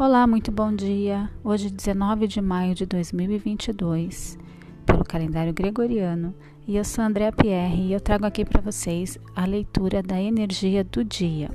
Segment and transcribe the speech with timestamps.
[0.00, 1.28] Olá, muito bom dia.
[1.42, 4.38] Hoje, 19 de maio de 2022,
[4.86, 6.32] pelo calendário gregoriano,
[6.68, 10.84] e eu sou Andréa Pierre e eu trago aqui para vocês a leitura da energia
[10.84, 11.50] do dia,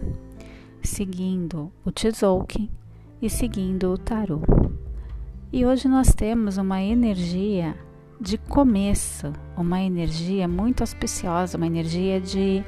[0.82, 2.70] seguindo o Tzolk'in
[3.22, 4.44] e seguindo o Tarot.
[5.50, 7.74] E hoje nós temos uma energia
[8.20, 12.62] de começo, uma energia muito auspiciosa, uma energia de,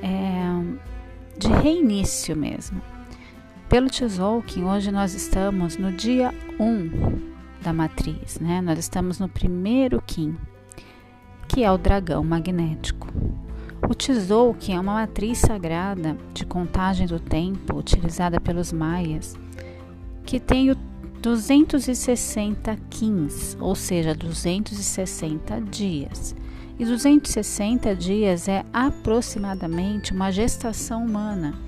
[0.00, 0.78] é,
[1.36, 2.80] de reinício mesmo.
[3.68, 8.62] Pelo Tzolk'in, hoje nós estamos no dia 1 da matriz, né?
[8.62, 10.38] Nós estamos no primeiro Kim,
[11.46, 13.08] que é o dragão magnético.
[13.86, 19.36] O Tzolk'in é uma matriz sagrada de contagem do tempo utilizada pelos maias,
[20.24, 20.74] que tem o
[21.20, 26.34] 260 Kins, ou seja, 260 dias.
[26.78, 31.67] E 260 dias é aproximadamente uma gestação humana.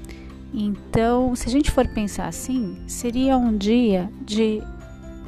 [0.53, 4.63] Então, se a gente for pensar assim, seria um dia de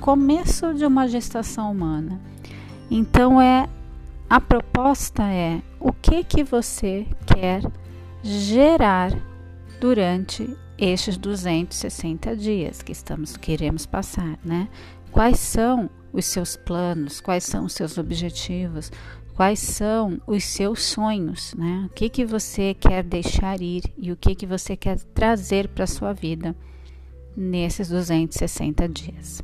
[0.01, 2.21] começo de uma gestação humana.
[2.91, 3.69] Então é
[4.29, 7.63] a proposta é o que que você quer
[8.23, 9.13] gerar
[9.81, 14.69] durante estes 260 dias que estamos queremos passar, né?
[15.13, 17.21] Quais são os seus planos?
[17.21, 18.91] Quais são os seus objetivos?
[19.35, 21.87] Quais são os seus sonhos, né?
[21.87, 25.87] O que que você quer deixar ir e o que que você quer trazer para
[25.87, 26.55] sua vida
[27.37, 29.43] nesses 260 dias?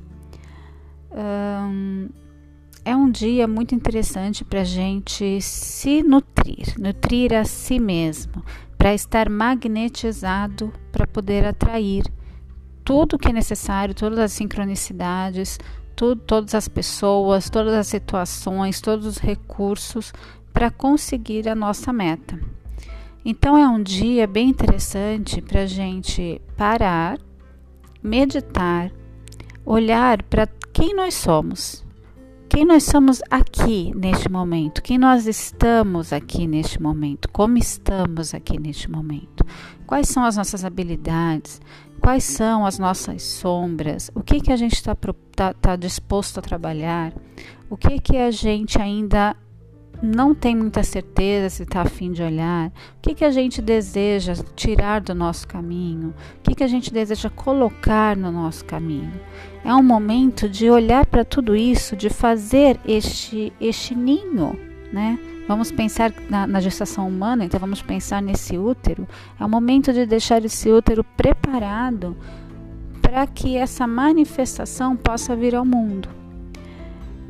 [2.85, 8.45] É um dia muito interessante para a gente se nutrir, nutrir a si mesmo,
[8.77, 12.05] para estar magnetizado para poder atrair
[12.85, 15.59] tudo que é necessário, todas as sincronicidades,
[15.99, 20.13] tudo, todas as pessoas, todas as situações, todos os recursos
[20.53, 22.39] para conseguir a nossa meta.
[23.25, 27.19] Então é um dia bem interessante para a gente parar,
[28.01, 28.93] meditar,
[29.67, 31.85] olhar para quem nós somos,
[32.59, 38.59] quem nós somos aqui neste momento, quem nós estamos aqui neste momento, como estamos aqui
[38.59, 39.47] neste momento,
[39.87, 41.61] quais são as nossas habilidades,
[42.01, 44.93] quais são as nossas sombras, o que, que a gente está
[45.37, 47.15] tá, tá disposto a trabalhar,
[47.71, 49.37] o que, que a gente ainda
[50.03, 52.73] não tem muita certeza se está afim de olhar, o
[53.03, 57.29] que, que a gente deseja tirar do nosso caminho, o que, que a gente deseja
[57.29, 59.13] colocar no nosso caminho.
[59.65, 64.59] É um momento de olhar para tudo isso, de fazer este, este ninho,
[64.93, 65.19] né?
[65.49, 69.09] Vamos pensar na, na, gestação humana, então vamos pensar nesse útero.
[69.41, 72.15] É o momento de deixar esse útero preparado
[73.01, 76.11] para que essa manifestação possa vir ao mundo.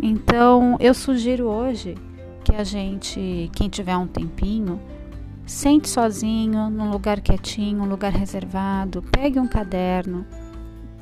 [0.02, 1.94] Então, eu sugiro hoje
[2.48, 4.80] que a gente, quem tiver um tempinho,
[5.44, 10.24] sente sozinho, num lugar quietinho, um lugar reservado, pegue um caderno,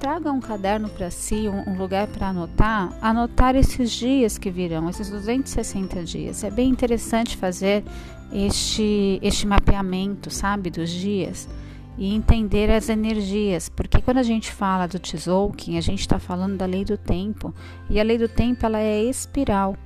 [0.01, 5.09] traga um caderno para si, um, lugar para anotar, anotar esses dias que virão, esses
[5.09, 6.43] 260 dias.
[6.43, 7.85] É bem interessante fazer
[8.33, 11.49] este, este mapeamento, sabe, dos dias
[11.97, 16.57] e entender as energias, porque quando a gente fala do Tzolk'in, a gente está falando
[16.57, 17.55] da lei do tempo,
[17.89, 19.77] e a lei do tempo ela é espiral.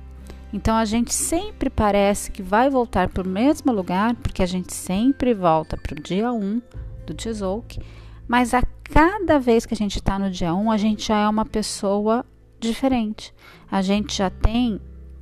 [0.53, 4.73] Então a gente sempre parece que vai voltar para o mesmo lugar, porque a gente
[4.73, 6.61] sempre volta para o dia 1
[7.05, 7.81] do Tzolk'in,
[8.27, 11.27] mas a cada vez que a gente está no dia 1, a gente já é
[11.27, 12.25] uma pessoa
[12.59, 13.33] diferente.
[13.69, 14.79] A gente já tem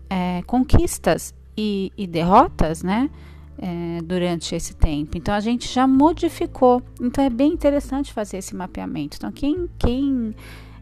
[0.10, 3.10] é, conquistas e, e, derrotas, né?
[3.62, 5.18] É, durante esse tempo.
[5.18, 6.82] Então a gente já modificou.
[7.00, 9.18] Então é bem interessante fazer esse mapeamento.
[9.18, 10.34] Então, quem, quem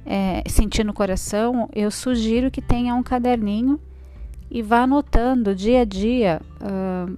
[0.06, 3.80] é, sentir no coração, eu sugiro que tenha um caderninho
[4.50, 7.18] e vá anotando dia a dia uh,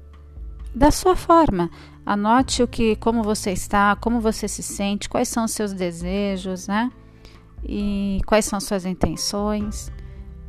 [0.74, 1.70] da sua forma.
[2.06, 6.68] Anote o que, como você está, como você se sente, quais são os seus desejos,
[6.68, 6.92] né?
[7.64, 9.92] E quais são as suas intenções.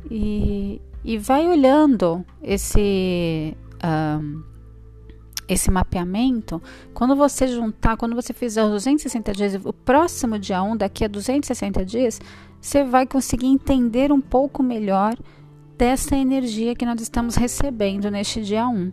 [0.09, 4.43] E, e vai olhando esse um,
[5.47, 6.61] esse mapeamento.
[6.93, 11.07] Quando você juntar, quando você fizer os 260 dias, o próximo dia 1, daqui a
[11.07, 12.21] 260 dias,
[12.59, 15.15] você vai conseguir entender um pouco melhor
[15.81, 18.91] dessa energia que nós estamos recebendo neste dia 1.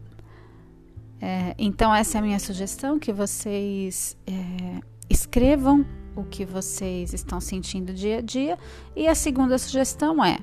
[1.21, 4.81] É, então, essa é a minha sugestão: que vocês é,
[5.11, 5.85] escrevam
[6.17, 8.59] o que vocês estão sentindo dia a dia.
[8.97, 10.39] E a segunda sugestão é: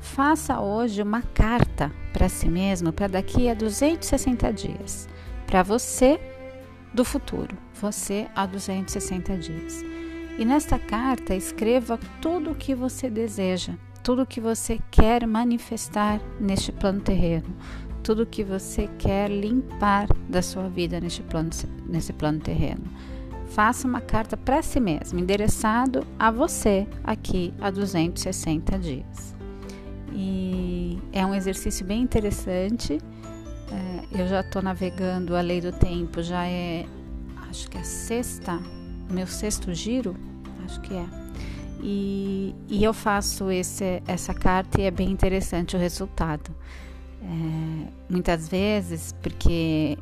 [0.00, 5.08] faça hoje uma carta para si mesmo para daqui a 260 dias.
[5.46, 6.18] Para você
[6.92, 9.84] do futuro, você há 260 dias.
[10.36, 13.74] E nesta carta, escreva tudo o que você deseja
[14.06, 17.52] tudo que você quer manifestar neste plano terreno,
[18.04, 21.50] tudo que você quer limpar da sua vida neste plano,
[21.88, 22.84] nesse plano terreno.
[23.48, 29.34] faça uma carta para si mesmo, endereçado a você aqui há 260 dias.
[30.12, 32.98] E é um exercício bem interessante.
[33.72, 36.86] É, eu já estou navegando a lei do tempo, já é,
[37.50, 38.56] acho que é sexta,
[39.10, 40.14] meu sexto giro,
[40.64, 41.25] acho que é.
[41.82, 46.54] E, e eu faço esse, essa carta e é bem interessante o resultado.
[47.22, 49.98] É, muitas vezes, porque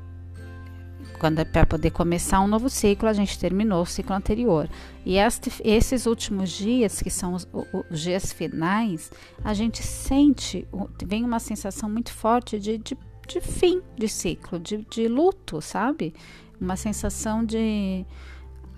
[1.19, 4.69] quando é para poder começar um novo ciclo, a gente terminou o ciclo anterior.
[5.06, 7.49] E este, esses últimos dias, que são os,
[7.91, 9.11] os, dias finais,
[9.43, 10.67] a gente sente,
[11.05, 16.15] vem uma sensação muito forte de, de, de fim de ciclo, de, de luto, sabe?
[16.61, 18.05] Uma sensação de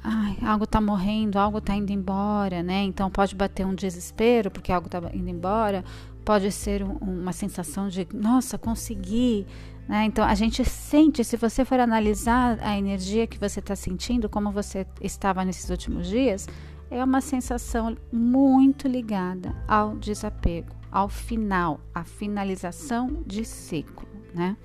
[0.06, 2.84] ai, algo está morrendo, algo está indo embora, né?
[2.84, 5.84] Então pode bater um desespero porque algo está indo embora,
[6.24, 9.44] pode ser um, uma sensação de nossa, consegui.
[9.88, 10.04] Né?
[10.04, 14.52] Então a gente sente, se você for analisar a energia que você está sentindo, como
[14.52, 16.48] você estava nesses últimos dias,
[16.88, 24.56] é uma sensação muito ligada ao desapego, ao final, à finalização de ciclo, né?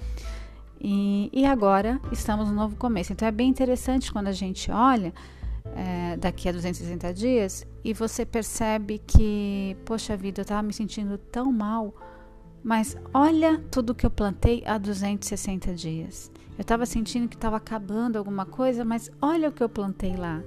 [0.83, 3.13] E, e agora estamos no novo começo.
[3.13, 5.13] Então é bem interessante quando a gente olha
[5.75, 11.19] é, daqui a 260 dias e você percebe que, poxa vida, eu estava me sentindo
[11.19, 11.93] tão mal,
[12.63, 16.31] mas olha tudo que eu plantei há 260 dias.
[16.57, 20.41] Eu estava sentindo que estava acabando alguma coisa, mas olha o que eu plantei lá.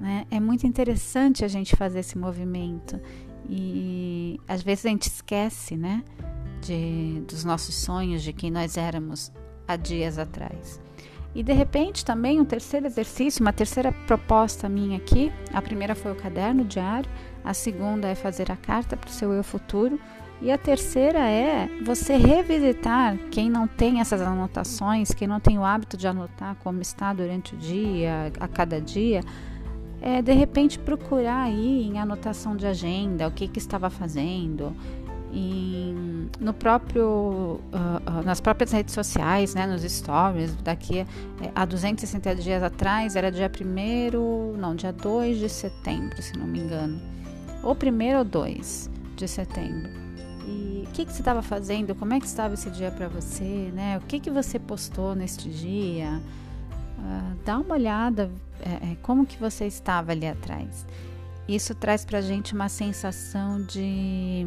[0.00, 0.26] Né?
[0.32, 3.00] É muito interessante a gente fazer esse movimento
[3.48, 6.02] e às vezes a gente esquece, né,
[6.60, 9.32] de, dos nossos sonhos, de quem nós éramos
[9.72, 10.80] há dias atrás.
[11.34, 15.32] E de repente também um terceiro exercício, uma terceira proposta minha aqui.
[15.52, 17.08] A primeira foi o caderno diário,
[17.44, 19.98] a segunda é fazer a carta para o seu eu futuro.
[20.42, 25.64] E a terceira é você revisitar quem não tem essas anotações, quem não tem o
[25.64, 29.20] hábito de anotar como está durante o dia, a cada dia,
[30.00, 34.74] é de repente procurar aí em anotação de agenda o que, que estava fazendo,
[35.30, 35.94] em,
[36.38, 41.06] no próprio, uh, nas próprias redes sociais, né, nos stories, daqui é,
[41.54, 46.60] a 260 dias atrás, era dia 1 não, dia 2 de setembro, se não me
[46.60, 47.00] engano,
[47.62, 49.90] ou 1 ou 2 de setembro.
[50.46, 51.94] E o que, que você estava fazendo?
[51.94, 53.70] Como é que estava esse dia para você?
[53.74, 53.98] Né?
[53.98, 56.20] O que, que você postou neste dia?
[56.98, 58.30] Uh, dá uma olhada
[58.60, 60.86] é, é, como que você estava ali atrás.
[61.48, 64.46] Isso traz para a gente uma sensação de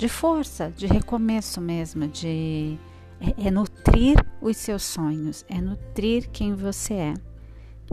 [0.00, 2.78] de força, de recomeço mesmo, de
[3.20, 7.14] é, é nutrir os seus sonhos, é nutrir quem você é,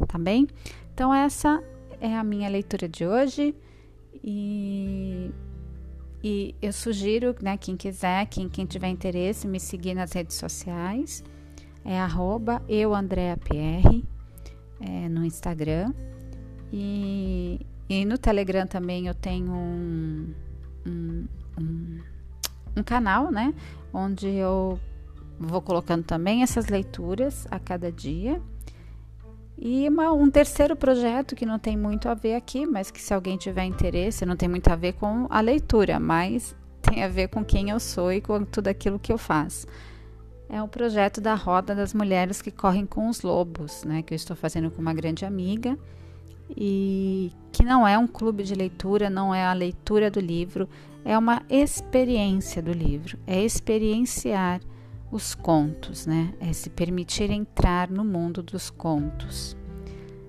[0.08, 0.48] tá bem?
[0.94, 1.62] Então essa
[2.00, 3.54] é a minha leitura de hoje
[4.24, 5.30] e,
[6.24, 11.22] e eu sugiro, né, quem quiser, quem, quem tiver interesse, me seguir nas redes sociais,
[11.84, 14.02] é arroba euandreapr
[14.80, 15.94] é, no Instagram
[16.72, 17.60] e,
[17.90, 20.34] e no Telegram também eu tenho um,
[20.86, 21.26] um
[21.60, 22.00] um,
[22.76, 23.54] um canal, né?
[23.94, 24.80] Onde eu
[25.40, 28.42] vou colocando também essas leituras a cada dia.
[29.58, 33.14] E uma, um terceiro projeto que não tem muito a ver aqui, mas que se
[33.14, 37.30] alguém tiver interesse, não tem muito a ver com a leitura, mas tem a ver
[37.30, 39.66] com quem eu sou e com tudo aquilo que eu faço.
[40.48, 44.02] É o projeto da Roda das Mulheres que Correm com os Lobos, né?
[44.02, 45.78] Que eu estou fazendo com uma grande amiga
[46.56, 50.70] e que não é um clube de leitura, não é a leitura do livro,
[51.04, 54.62] é uma experiência do livro, é experienciar
[55.12, 56.34] os contos, né?
[56.40, 59.56] É se permitir entrar no mundo dos contos.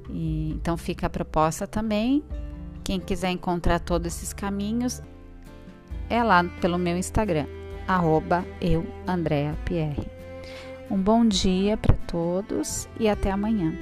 [0.08, 2.22] E, então fica a proposta também.
[2.84, 5.02] Quem quiser encontrar todos esses caminhos
[6.08, 7.46] é lá pelo meu Instagram,
[7.86, 8.44] arroba.
[10.90, 13.74] Um bom dia para todos e até amanhã.